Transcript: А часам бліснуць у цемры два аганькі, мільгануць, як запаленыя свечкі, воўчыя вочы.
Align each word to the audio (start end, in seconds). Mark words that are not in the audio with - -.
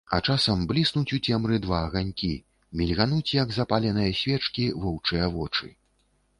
А 0.17 0.17
часам 0.31 0.61
бліснуць 0.69 1.13
у 1.17 1.19
цемры 1.29 1.59
два 1.65 1.81
аганькі, 1.89 2.31
мільгануць, 2.83 3.35
як 3.41 3.55
запаленыя 3.61 4.19
свечкі, 4.23 4.69
воўчыя 4.83 5.33
вочы. 5.41 5.75